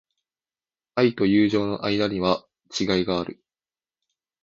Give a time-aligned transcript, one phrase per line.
[0.95, 3.39] 愛と友情の間には違いがある。